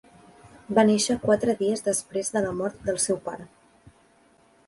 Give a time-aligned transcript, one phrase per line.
[0.79, 3.49] Va néixer quatre dies després de la mort del seu pare.